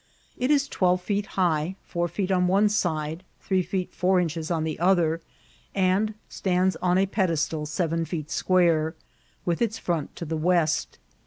[0.35, 4.63] It is twelve feet high, four feet on one aide, three feet few inches on
[4.63, 5.21] the other,
[5.75, 8.95] and stands on a ped* estal seren feet sqoure,
[9.45, 10.97] with its front to the west.